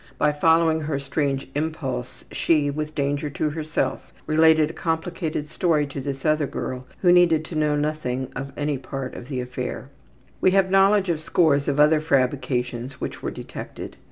By 0.17 0.31
following 0.31 0.81
her 0.81 0.97
strange 0.97 1.47
impulse 1.53 2.25
she, 2.31 2.71
with 2.71 2.95
danger 2.95 3.29
to 3.29 3.51
herself, 3.51 4.11
related 4.25 4.71
a 4.71 4.73
complicated 4.73 5.47
story 5.47 5.85
to 5.85 6.01
this 6.01 6.25
other 6.25 6.47
girl 6.47 6.87
who 7.03 7.11
needed 7.11 7.45
to 7.45 7.55
know 7.55 7.75
nothing 7.75 8.29
of 8.35 8.51
any 8.57 8.79
part 8.79 9.13
of 9.13 9.27
the 9.29 9.39
affair.) 9.39 9.91
We 10.41 10.49
have 10.57 10.71
knowledge 10.71 11.11
of 11.11 11.21
scores 11.21 11.67
of 11.67 11.79
other 11.79 12.01
fabrications 12.01 12.99
which 12.99 13.21
were 13.21 13.29
detected. 13.29 13.95